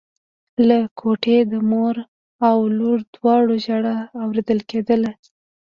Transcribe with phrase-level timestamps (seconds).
[0.67, 1.95] له کوټې د مور
[2.49, 5.11] او لور دواړو ژړا اورېدل کېدله.